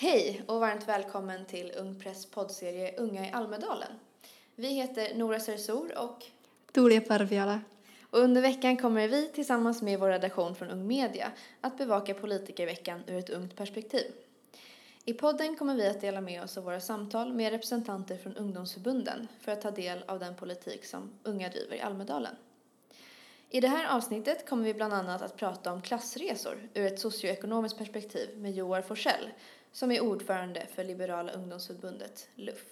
[0.00, 3.92] Hej och varmt välkommen till Ung Press poddserie Unga i Almedalen.
[4.54, 6.24] Vi heter Nora Sersor och
[6.72, 7.60] Tulia Parviala.
[8.10, 13.02] och under veckan kommer vi tillsammans med vår redaktion från Ung Media att bevaka politikerveckan
[13.06, 14.12] ur ett ungt perspektiv.
[15.04, 19.28] I podden kommer vi att dela med oss av våra samtal med representanter från ungdomsförbunden
[19.40, 22.36] för att ta del av den politik som unga driver i Almedalen.
[23.50, 27.78] I det här avsnittet kommer vi bland annat att prata om klassresor ur ett socioekonomiskt
[27.78, 29.28] perspektiv med Joar Forsell
[29.72, 32.64] som är ordförande för Liberala ungdomsförbundet LUF.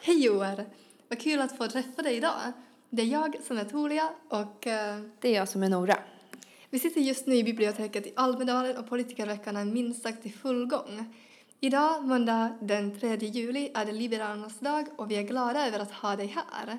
[0.00, 0.64] Hej Joar!
[1.08, 2.52] Vad kul att få träffa dig idag.
[2.90, 5.98] Det är jag som är Tulia och eh, Det är jag som är Nora.
[6.70, 10.66] vi sitter just nu i biblioteket i Almedalen och politikerveckan är minst sagt i full
[10.66, 11.14] gång.
[11.60, 15.92] Idag, måndag den 3 juli, är det Liberalernas dag och vi är glada över att
[15.92, 16.78] ha dig här.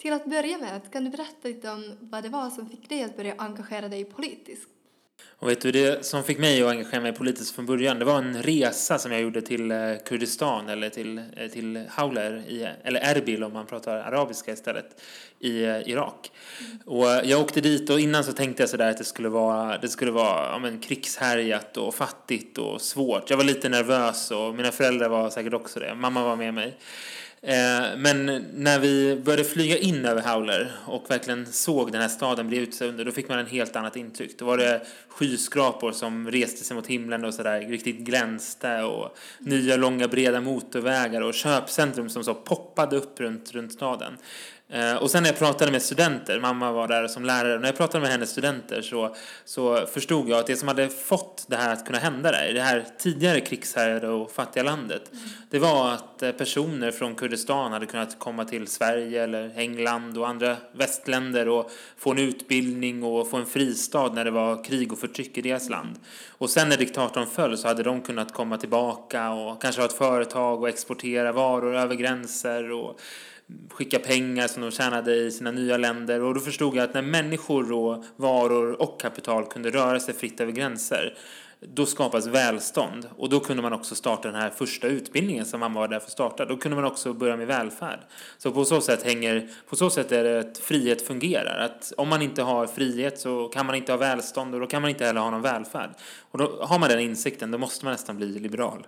[0.00, 3.02] Till att börja med, kan du berätta lite om vad det var som fick dig
[3.02, 4.68] att börja engagera dig politiskt?
[5.28, 8.18] Och vet du, det som fick mig att engagera mig politiskt från början, det var
[8.18, 13.00] en resa som jag gjorde till eh, Kurdistan eller till, eh, till Hauler, i, eller
[13.00, 15.02] Erbil om man pratar arabiska istället,
[15.38, 16.32] i eh, Irak.
[16.86, 19.88] Och jag åkte dit och innan så tänkte jag sådär att det skulle vara, det
[19.88, 23.30] skulle vara ja, men, krigshärjat och fattigt och svårt.
[23.30, 25.94] Jag var lite nervös och mina föräldrar var säkert också det.
[25.94, 26.78] Mamma var med mig.
[27.42, 32.48] Eh, Men när vi började flyga in över Howler och verkligen såg den här staden
[32.48, 34.38] bli utsönder, då fick man en helt annat intryck.
[34.38, 39.76] Då var det skyskrapor som reste sig mot himlen och sådär riktigt glänste och nya
[39.76, 44.12] långa breda motorvägar och köpcentrum som så poppade upp runt, runt staden.
[44.72, 47.76] Eh, och sen när jag pratade med studenter, mamma var där som lärare, när jag
[47.76, 51.72] pratade med hennes studenter så, så förstod jag att det som hade fått det här
[51.72, 55.02] att kunna hända där, i det här tidigare krigshärjade och fattiga landet,
[55.50, 60.28] det var att eh, personer från Kurdistan hade kunnat komma till Sverige eller England och
[60.28, 64.98] andra västländer och få en utbildning och få en fristad när det var krig och
[64.98, 65.98] förtryck i deras land.
[66.28, 69.92] Och sen när diktatorn föll så hade de kunnat komma tillbaka och kanske ha ett
[69.92, 73.00] företag och exportera varor över gränser och
[73.70, 76.22] skicka pengar som de tjänade i sina nya länder.
[76.22, 80.40] Och då förstod jag att när människor och varor och kapital kunde röra sig fritt
[80.40, 81.14] över gränser
[81.60, 83.08] då skapas välstånd.
[83.16, 86.06] Och då kunde man också starta den här första utbildningen som mamma var där för
[86.06, 86.44] att starta.
[86.44, 88.00] Då kunde man också börja med välfärd.
[88.38, 91.58] Så på så sätt hänger, på så sätt är det att frihet fungerar.
[91.58, 94.82] Att om man inte har frihet så kan man inte ha välstånd och då kan
[94.82, 95.90] man inte heller ha någon välfärd.
[96.30, 98.86] Och då har man den insikten, då måste man nästan bli liberal.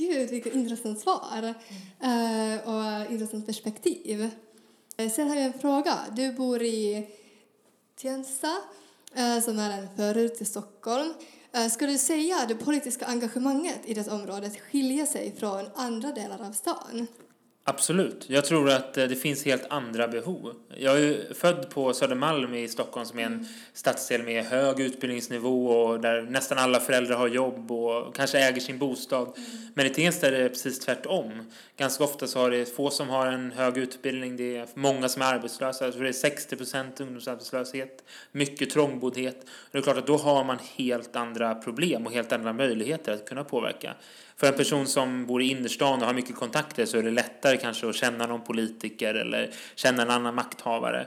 [0.00, 1.54] Gud, vilket intressant svar
[2.00, 2.58] mm.
[2.60, 4.30] och intressant perspektiv.
[4.96, 5.98] Eh, sen har jag en fråga.
[6.16, 7.08] Du bor i
[7.96, 8.56] Tensta,
[9.14, 11.14] eh, som är en förort till Stockholm.
[11.70, 16.46] Skulle du säga att det politiska engagemanget i det området skiljer sig från andra delar
[16.48, 17.06] av stan?
[17.64, 18.24] Absolut.
[18.28, 20.54] Jag tror att eh, det finns helt andra behov.
[20.76, 25.66] Jag är ju född på Södermalm i Stockholm som är en stadsdel med hög utbildningsnivå
[25.66, 29.36] och där nästan alla föräldrar har jobb och kanske äger sin bostad.
[29.74, 31.50] Men i Tensta är det precis tvärtom.
[31.76, 35.22] Ganska ofta så har det få som har en hög utbildning, det är många som
[35.22, 35.84] är arbetslösa.
[35.84, 39.40] Jag tror det är 60 procent ungdomsarbetslöshet, mycket trångboddhet.
[39.42, 43.12] Och det är klart att då har man helt andra problem och helt andra möjligheter
[43.12, 43.94] att kunna påverka.
[44.40, 47.56] För en person som bor i innerstan och har mycket kontakter så är det lättare
[47.56, 51.06] kanske att känna någon politiker eller känna en annan makthavare.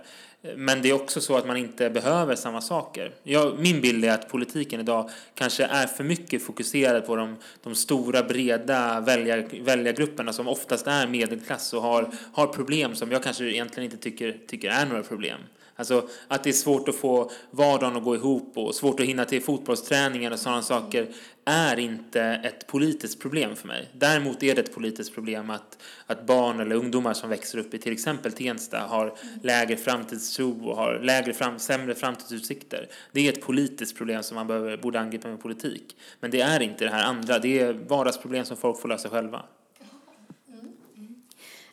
[0.56, 3.12] Men det är också så att man inte behöver samma saker.
[3.24, 7.76] Jag, min bild är att politiken idag kanske är för mycket fokuserad på de, de
[7.76, 13.44] stora breda väljar, väljargrupperna som oftast är medelklass och har, har problem som jag kanske
[13.44, 15.40] egentligen inte tycker, tycker är några problem.
[15.76, 19.26] Alltså att det är svårt att få vardagen att gå ihop och svårt att hinna
[19.26, 21.08] till fotbollsträningen och sådana saker
[21.46, 23.90] är inte ett politiskt problem för mig.
[23.94, 27.78] Däremot är det ett politiskt problem att, att barn eller ungdomar som växer upp i
[27.78, 32.88] till exempel Tensta har lägre framtidstro och har lägre fram, sämre framtidsutsikter.
[33.12, 35.98] Det är ett politiskt problem som man behöver, borde angripa med politik.
[36.20, 37.40] Men det är inte det här andra.
[37.40, 39.46] Det är vardagsproblem som folk får lösa själva.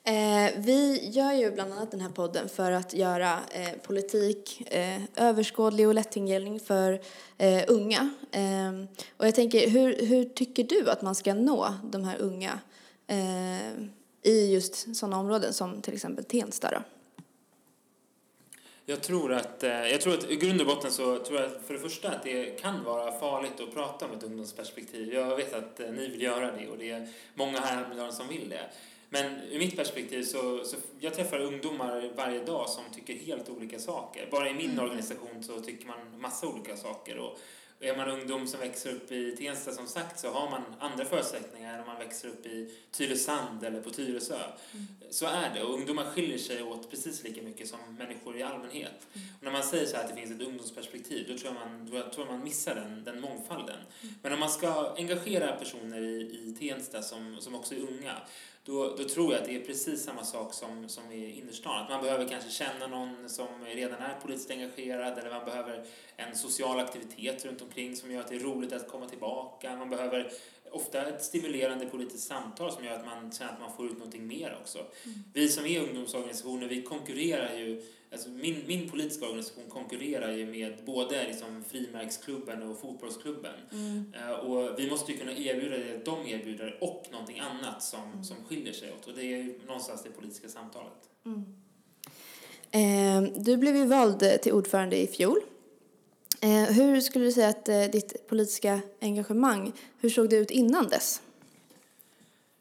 [0.04, 5.02] Eh, vi gör ju bland annat den här podden för att göra eh, politik eh,
[5.16, 7.00] överskådlig och lättillgänglig för
[7.38, 8.10] eh, unga.
[8.32, 8.72] Eh,
[9.16, 12.60] och jag tänker, hur, hur tycker du att man ska nå de här unga
[13.06, 13.70] eh,
[14.22, 16.82] i just sådana områden som till exempel Tensta då?
[18.86, 21.74] Jag tror att, eh, jag tror att i grund och botten så tror jag för
[21.74, 25.14] det första att det kan vara farligt att prata om ett ungdomsperspektiv.
[25.14, 28.12] Jag vet att eh, ni vill göra det och det är många här i Almedalen
[28.12, 28.70] som vill det.
[29.12, 33.78] Men ur mitt perspektiv så, så jag träffar ungdomar varje dag som tycker helt olika
[33.78, 34.28] saker.
[34.30, 37.18] Bara i min organisation så tycker man massa olika saker.
[37.18, 37.38] Och,
[37.82, 41.74] är man ungdom som växer upp i Tensta som sagt så har man andra förutsättningar
[41.74, 44.34] än om man växer upp i Tylösand eller på Tyresö.
[44.34, 44.86] Mm.
[45.10, 49.06] Så är det och ungdomar skiljer sig åt precis lika mycket som människor i allmänhet.
[49.12, 49.26] Mm.
[49.38, 51.90] Och när man säger så här att det finns ett ungdomsperspektiv då tror jag man,
[51.90, 53.76] då tror man missar den, den mångfalden.
[54.02, 54.14] Mm.
[54.22, 58.16] Men om man ska engagera personer i, i Tensta som, som också är unga
[58.70, 61.82] då, då tror jag att det är precis samma sak som, som i innerstan.
[61.82, 65.84] Att man behöver kanske känna någon som redan är politiskt engagerad eller man behöver
[66.16, 69.76] en social aktivitet runt omkring som gör att det är roligt att komma tillbaka.
[69.76, 70.32] Man behöver
[70.70, 74.26] ofta ett stimulerande politiskt samtal som gör att man känner att man får ut någonting
[74.26, 74.78] mer också.
[74.78, 75.18] Mm.
[75.32, 77.82] Vi som är ungdomsorganisationer, vi konkurrerar ju
[78.12, 83.54] Alltså min, min politiska organisation konkurrerar ju med både liksom frimärksklubben och fotbollsklubben.
[83.72, 84.14] Mm.
[84.14, 88.24] Uh, och vi måste ju kunna erbjuda det de erbjuder och någonting annat som, mm.
[88.24, 89.06] som skiljer sig åt.
[89.06, 91.08] Och det är ju någonstans det politiska samtalet.
[91.26, 91.56] Mm.
[92.70, 95.40] Eh, du blev ju vald till ordförande i fjol.
[96.42, 100.88] Eh, hur skulle du säga att eh, ditt politiska engagemang, hur såg det ut innan
[100.88, 101.22] dess?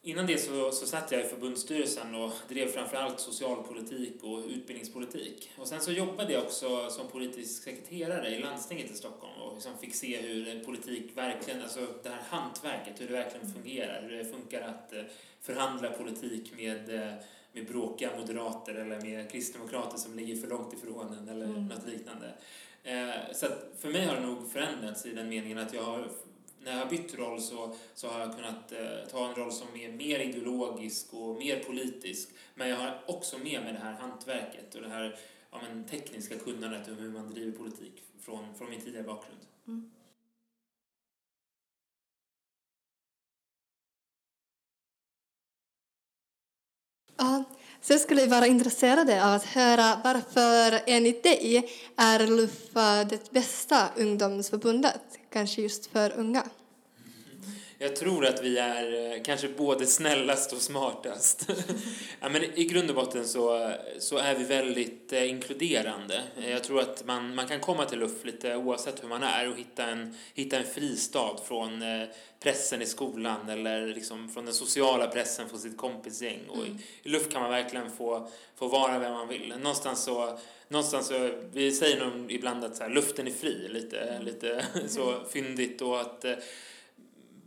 [0.02, 5.52] Innan det så, så satt jag i förbundsstyrelsen och drev framförallt socialpolitik och utbildningspolitik.
[5.58, 9.72] Och sen så jobbade jag också som politisk sekreterare i landstinget i Stockholm och liksom
[9.82, 14.26] fick se hur politik verkligen, alltså det här hantverket, hur det verkligen fungerar, hur det
[14.26, 15.02] funkar att eh,
[15.42, 16.90] förhandla politik med
[17.52, 21.66] med bråkiga moderater eller med kristdemokrater som ligger för långt ifrån en eller mm.
[21.66, 22.34] något liknande.
[22.84, 23.48] Eh, så
[23.80, 26.12] för mig har det nog förändrats i den meningen att jag har
[26.64, 29.68] när jag har bytt roll så, så har jag kunnat eh, ta en roll som
[29.76, 32.30] är mer ideologisk och mer politisk.
[32.56, 35.20] Men jag har också med mig det här hantverket och det här
[35.52, 39.40] ja, men, tekniska kunnandet om hur man driver politik från, från min tidigare bakgrund.
[39.68, 39.92] Mm.
[47.18, 47.44] Ja,
[47.82, 53.90] så jag skulle vara intresserad av att höra varför enligt dig är LUFA det bästa
[53.98, 56.44] ungdomsförbundet, kanske just för unga?
[57.82, 61.50] Jag tror att vi är eh, kanske både snällast och smartast.
[62.20, 66.24] ja, men I grund och botten så, så är vi väldigt eh, inkluderande.
[66.48, 69.58] Jag tror att man, man kan komma till LUF lite oavsett hur man är och
[69.58, 72.08] hitta en, hitta en fristad från eh,
[72.40, 76.40] pressen i skolan eller liksom från den sociala pressen från sitt kompisgäng.
[76.50, 79.54] Och i, I LUF kan man verkligen få, få vara vem man vill.
[79.58, 84.20] Någonstans så någonstans så, vi säger nog ibland att så här, luften är fri, lite,
[84.22, 86.26] lite så fyndigt och att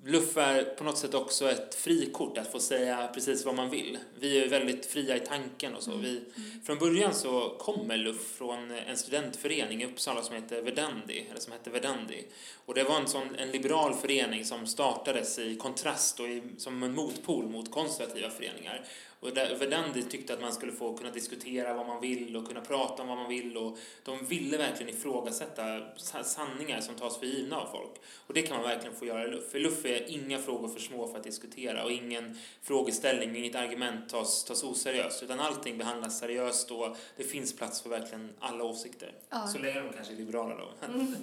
[0.05, 3.99] Luff är på något sätt också ett frikort att få säga precis vad man vill.
[4.21, 5.91] Vi är väldigt fria i tanken och så.
[5.91, 6.03] Mm.
[6.03, 6.21] Vi,
[6.65, 11.53] från början så kommer Luff från en studentförening i Uppsala som heter Verdandi, eller som
[11.53, 12.25] hette Verdandi.
[12.67, 16.83] Och det var en sån en liberal förening som startades i kontrast och i, som
[16.83, 18.85] en motpol mot konservativa föreningar.
[19.23, 22.61] Och där Verdandi tyckte att man skulle få kunna diskutera vad man vill och kunna
[22.61, 25.81] prata om vad man vill och de ville verkligen ifrågasätta
[26.25, 27.91] sanningar som tas för givna av folk.
[28.27, 29.55] Och det kan man verkligen få göra i LUF.
[29.55, 34.09] I LUF är inga frågor för små för att diskutera och ingen frågeställning, inget argument
[34.09, 39.13] tas, tas oseriöst utan allting behandlas seriöst och det finns plats för verkligen alla åsikter.
[39.31, 39.47] Ja.
[39.47, 40.87] Så länge de kanske är liberala då.
[40.87, 41.17] Mm.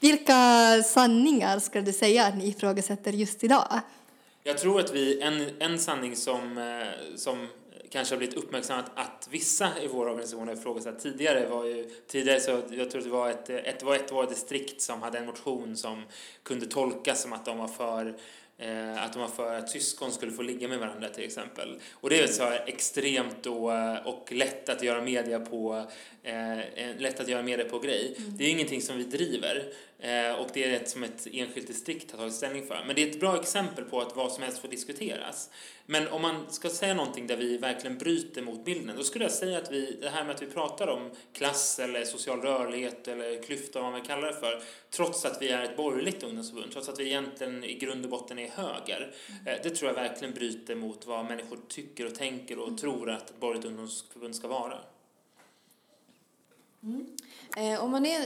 [0.00, 0.34] Vilka
[0.82, 3.80] sanningar skulle du säga att ni ifrågasätter just idag?
[4.48, 7.46] Jag tror att vi, en, en sanning som, eh, som
[7.90, 12.40] kanske har blivit uppmärksammat att vissa i vår organisation har ifrågasatt tidigare var ju tidigare
[12.40, 15.76] så jag tror det var ett, ett, var ett var distrikt som hade en motion
[15.76, 16.02] som
[16.42, 18.16] kunde tolkas som att de var för
[18.60, 21.80] Eh, att de var för att syskon skulle få ligga med varandra till exempel.
[21.92, 25.86] Och det är så extremt då, eh, och lätt att göra media på,
[26.22, 26.58] eh,
[26.98, 28.14] lätt att göra media på grej.
[28.18, 28.36] Mm.
[28.36, 32.10] Det är ingenting som vi driver eh, och det är ett som ett enskilt distrikt
[32.10, 32.84] har tagit ställning för.
[32.86, 35.50] Men det är ett bra exempel på att vad som helst får diskuteras.
[35.86, 39.32] Men om man ska säga någonting där vi verkligen bryter mot bilden, då skulle jag
[39.32, 43.42] säga att vi, det här med att vi pratar om klass eller social rörlighet eller
[43.42, 47.00] klyfta, vad man kallar det för, trots att vi är ett borgerligt ungdomsförbund, trots att
[47.00, 49.14] vi egentligen i grund och botten är höger,
[49.46, 49.60] mm.
[49.62, 52.78] det tror jag verkligen bryter mot vad människor tycker och tänker och mm.
[52.78, 54.78] tror att borgerligt ungdomsförbund ska vara.
[56.82, 57.06] Mm.
[57.56, 58.22] Eh, om man är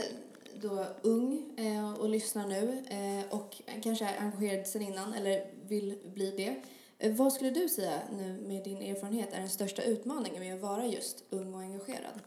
[0.61, 5.97] då ung eh, och lyssnar nu eh, och kanske är engagerad sedan innan eller vill
[6.13, 6.61] bli det
[7.03, 10.61] Eh, vad skulle du säga nu med din erfarenhet är den största utmaningen med att
[10.61, 12.19] vara just ung och engagerad?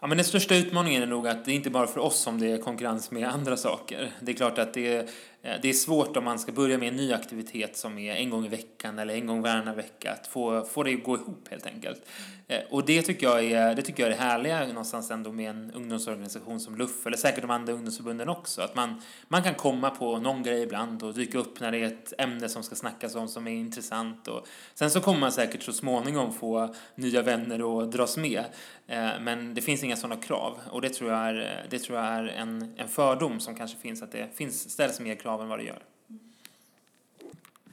[0.00, 2.50] Ja, men den största utmaningen är nog att det inte bara för oss som det
[2.50, 4.12] är konkurrens med andra saker.
[4.20, 5.04] Det är klart att det eh,
[5.42, 8.30] Eh, det är svårt om man ska börja med en ny aktivitet som är en
[8.30, 11.48] gång i veckan eller en gång varannan vecka att få, få det att gå ihop
[11.50, 12.02] helt enkelt.
[12.48, 15.50] Eh, och det tycker, jag är, det tycker jag är det härliga någonstans ändå med
[15.50, 18.62] en ungdomsorganisation som LUF eller säkert de andra ungdomsförbunden också.
[18.62, 21.86] Att man, man kan komma på någon grej ibland och dyka upp när det är
[21.86, 24.28] ett ämne som ska snackas om som är intressant.
[24.28, 28.44] Och sen så kommer man säkert så småningom få nya vänner och dras med.
[28.86, 32.06] Eh, men det finns inga sådana krav och det tror jag är, det tror jag
[32.06, 35.58] är en, en fördom som kanske finns att det finns, ställs mer krav än vad
[35.58, 35.82] det gör.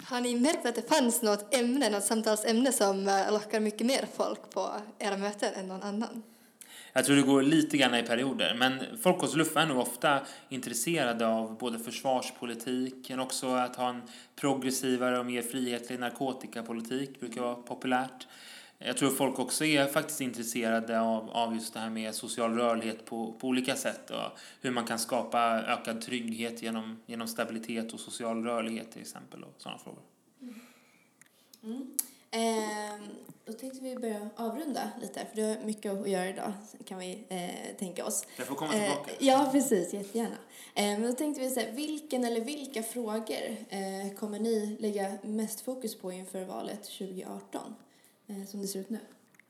[0.03, 4.05] Har ni märkt att det fanns något ämne, något samtalsämne som eh, lockar mycket mer
[4.13, 6.23] folk på era möten än någon annan?
[6.93, 10.19] Jag tror det går lite grann i perioder, men folk hos LUF är nog ofta
[10.49, 14.01] intresserade av både försvarspolitik, men också att ha en
[14.35, 18.27] progressivare och mer frihetlig narkotikapolitik, brukar vara populärt.
[18.81, 23.05] Jag tror folk också är faktiskt intresserade av, av just det här med social rörlighet
[23.05, 27.99] på, på olika sätt och hur man kan skapa ökad trygghet genom, genom stabilitet och
[27.99, 30.03] social rörlighet till exempel och sådana frågor.
[30.41, 30.61] Mm.
[31.63, 31.95] Mm.
[32.31, 32.99] Eh,
[33.45, 36.53] då tänkte vi börja avrunda lite, för du har mycket att göra idag,
[36.85, 38.27] kan vi eh, tänka oss.
[38.37, 39.11] Jag får komma tillbaka.
[39.11, 40.37] Eh, ja, precis, jättegärna.
[40.75, 45.61] Eh, men då tänkte vi säga, vilken eller vilka frågor eh, kommer ni lägga mest
[45.61, 47.75] fokus på inför valet 2018?
[48.29, 48.99] Eh, som det ser ut nu?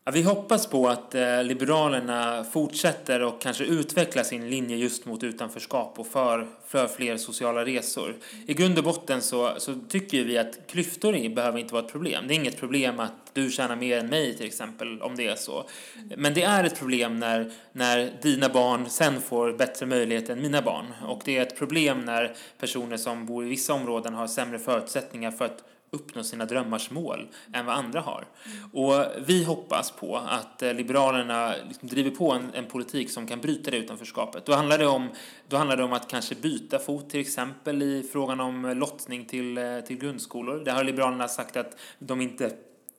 [0.06, 5.24] Ja, vi hoppas på att eh, Liberalerna fortsätter och kanske utvecklar sin linje just mot
[5.24, 8.16] utanförskap och för, för fler sociala resor.
[8.48, 12.28] I grund och botten så, så tycker vi att klyftor behöver inte vara ett problem.
[12.28, 15.36] Det är inget problem att du tjänar mer än mig till exempel, om det är
[15.36, 15.70] så.
[16.18, 20.62] Men det är ett problem när, när dina barn sen får bättre möjligheter än mina
[20.62, 20.86] barn.
[21.08, 25.32] Och det är ett problem när personer som bor i vissa områden har sämre förutsättningar
[25.32, 28.26] för att uppnå sina drömmars mål än vad andra har.
[28.74, 33.42] Och vi hoppas på att eh, Liberalerna liksom driver på en, en politik som kan
[33.42, 34.46] bryta det utanförskapet.
[34.46, 35.10] Då handlar det, om,
[35.48, 39.58] då handlar det om att kanske byta fot till exempel i frågan om lottning till,
[39.58, 40.64] eh, till grundskolor.
[40.66, 42.56] Där har Liberalerna sagt att de inte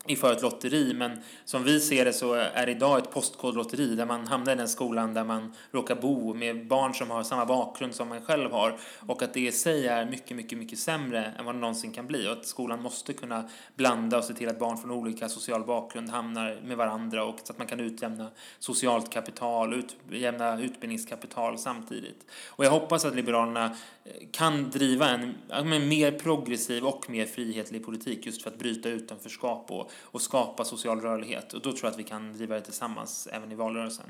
[0.06, 4.06] inför ett lotteri, men som vi ser det så är det idag ett postkodlotteri där
[4.06, 7.94] man hamnar i den skolan där man råkar bo med barn som har samma bakgrund
[7.94, 11.44] som man själv har och att det i sig är mycket, mycket, mycket sämre än
[11.44, 14.58] vad det någonsin kan bli och att skolan måste kunna blanda och se till att
[14.58, 19.10] barn från olika social bakgrund hamnar med varandra och så att man kan utjämna socialt
[19.10, 19.78] kapital, och
[20.10, 22.26] utjämna utbildningskapital samtidigt.
[22.46, 23.64] Och jag hoppas att Liberalerna
[24.04, 28.88] eh, kan driva en, en mer progressiv och mer frihetlig politik just för att bryta
[28.88, 31.52] utanförskap och, och skapa social rörlighet.
[31.52, 34.06] Och då tror jag att vi kan driva det tillsammans även i valrörelsen.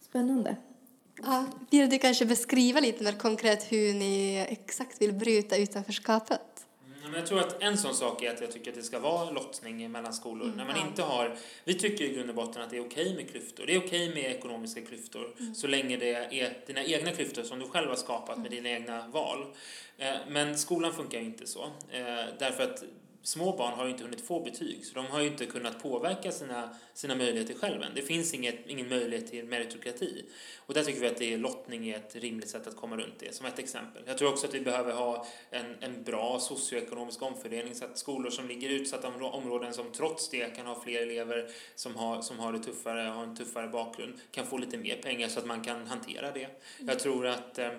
[0.00, 0.56] Spännande.
[1.22, 6.40] Ja, vill du kanske beskriva lite mer konkret hur ni exakt vill bryta utanförskapet?
[7.02, 9.30] Men jag tror att en sån sak är att jag tycker att det ska vara
[9.30, 10.44] lottning mellan skolor.
[10.44, 13.14] Mm, när man inte har, vi tycker i grund och botten att det är okej
[13.14, 13.66] med klyftor.
[13.66, 15.54] Det är okej med ekonomiska klyftor mm.
[15.54, 19.08] så länge det är dina egna klyftor som du själv har skapat med dina egna
[19.08, 19.46] val.
[19.98, 21.62] Eh, men skolan funkar ju inte så.
[21.90, 22.84] Eh, därför att
[23.22, 26.32] små barn har ju inte hunnit få betyg så de har ju inte kunnat påverka
[26.32, 27.86] sina, sina möjligheter själva.
[27.94, 30.24] Det finns inget, ingen möjlighet till meritokrati.
[30.66, 33.18] Och där tycker vi att det är lottning är ett rimligt sätt att komma runt
[33.18, 34.02] det, som ett exempel.
[34.06, 38.30] Jag tror också att vi behöver ha en, en bra socioekonomisk omfördelning så att skolor
[38.30, 42.38] som ligger i utsatta områden som trots det kan ha fler elever som har, som
[42.38, 45.64] har det tuffare, har en tuffare bakgrund, kan få lite mer pengar så att man
[45.64, 46.48] kan hantera det.
[46.78, 47.70] Jag tror att eh,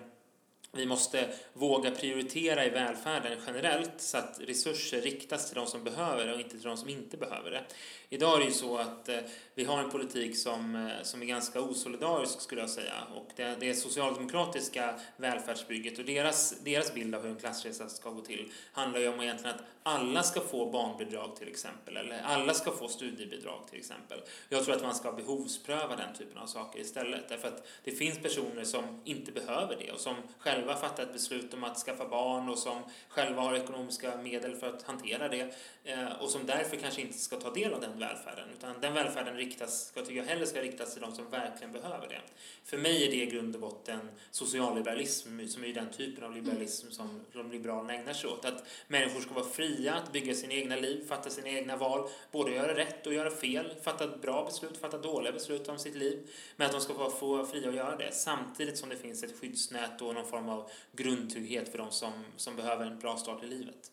[0.75, 6.25] vi måste våga prioritera i välfärden generellt så att resurser riktas till de som behöver
[6.25, 7.63] det och inte till de som inte behöver det.
[8.09, 9.17] Idag är det ju så att eh,
[9.55, 13.55] vi har en politik som, eh, som är ganska osolidarisk skulle jag säga och det,
[13.59, 18.99] det socialdemokratiska välfärdsbygget och deras, deras bild av hur en klassresa ska gå till handlar
[18.99, 23.67] ju om egentligen att alla ska få barnbidrag till exempel eller alla ska få studiebidrag
[23.69, 24.19] till exempel.
[24.49, 28.19] Jag tror att man ska behovspröva den typen av saker istället därför att det finns
[28.19, 32.49] personer som inte behöver det och som själva fattar ett beslut om att skaffa barn
[32.49, 37.01] och som själva har ekonomiska medel för att hantera det eh, och som därför kanske
[37.01, 40.45] inte ska ta del av den välfärden utan den välfärden riktas, jag tycker jag hellre
[40.45, 42.21] ska riktas till de som verkligen behöver det.
[42.65, 43.99] För mig är det i grund och botten
[44.31, 48.45] socialliberalism som är den typen av liberalism som de liberalerna ägnar sig åt.
[48.45, 52.51] Att människor ska vara fria att bygga sina egna liv, fatta sina egna val, både
[52.51, 56.29] göra rätt och göra fel, fatta bra beslut, fatta dåliga beslut om sitt liv.
[56.55, 60.01] Men att de ska få fria att göra det samtidigt som det finns ett skyddsnät
[60.01, 60.52] och någon form av
[60.91, 63.91] grundtrygghet för de som, som behöver en bra start i livet.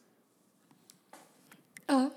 [1.87, 2.11] Ja,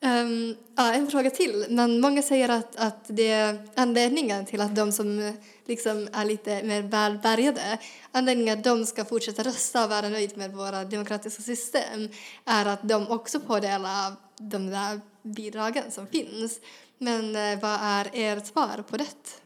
[0.00, 1.66] Um, ja, en fråga till.
[1.68, 6.62] Men många säger att, att det är anledningen till att de som liksom är lite
[6.62, 7.78] mer välbärgade,
[8.12, 12.08] anledningen att de ska fortsätta rösta och vara nöjda med våra demokratiska system
[12.44, 16.60] är att de också får del av de där bidragen som finns.
[16.98, 19.40] Men eh, vad är ert svar på det?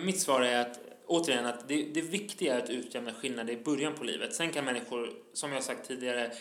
[0.00, 3.94] Mitt svar är att återigen att det, det viktiga är att utjämna skillnader i början
[3.94, 4.34] på livet.
[4.34, 6.32] Sen kan människor, som jag sagt tidigare,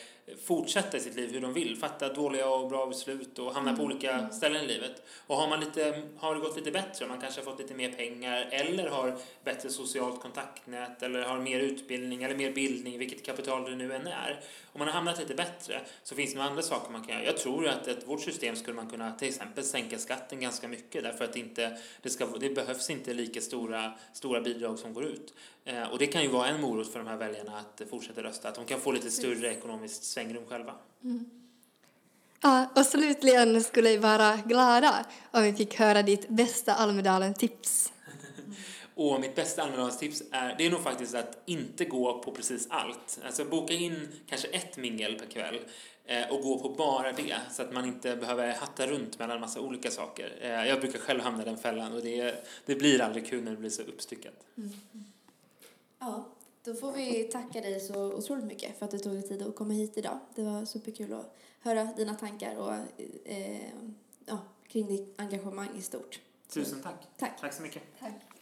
[0.46, 3.84] fortsätta i sitt liv hur de vill, fatta dåliga och bra beslut och hamna på
[3.84, 5.04] olika ställen i livet.
[5.28, 7.92] Och har, man lite, har det gått lite bättre, man kanske har fått lite mer
[7.92, 13.70] pengar eller har bättre socialt kontaktnät eller har mer utbildning eller mer bildning, vilket kapital
[13.70, 14.40] det nu än är.
[14.74, 17.26] Om man har hamnat lite bättre så finns det nog andra saker man kan göra.
[17.26, 21.04] Jag tror att ett, vårt system skulle man kunna till exempel sänka skatten ganska mycket
[21.04, 25.34] därför att inte, det, ska, det behövs inte lika stora, stora bidrag som går ut.
[25.66, 28.50] Eh, och det kan ju vara en morot för de här väljarna att fortsätta rösta,
[28.50, 30.74] att de kan få lite större ekonomiskt svängrum själva.
[32.42, 37.94] Ja, och slutligen skulle vi vara glada om vi fick höra ditt bästa Almedalen-tips.
[38.96, 43.20] Och mitt bästa Almedalstips är, det är nog faktiskt att inte gå på precis allt.
[43.26, 45.60] Alltså boka in kanske ett mingel per kväll
[46.06, 49.60] eh, och gå på bara det så att man inte behöver hatta runt mellan massa
[49.60, 50.38] olika saker.
[50.42, 53.52] Eh, jag brukar själv hamna i den fällan och det, det blir aldrig kul när
[53.52, 54.46] det blir så uppstyckat.
[56.00, 56.26] Ja,
[56.64, 59.56] då får vi tacka dig så otroligt mycket för att du tog dig tid att
[59.56, 60.20] komma hit idag.
[60.36, 62.74] Det var superkul att höra dina tankar och,
[63.26, 63.70] eh,
[64.26, 66.20] ja, kring ditt engagemang i stort.
[66.48, 67.08] Tusen tack.
[67.18, 67.42] Tack.
[67.42, 67.84] Tack så mycket.
[68.00, 68.33] Tack.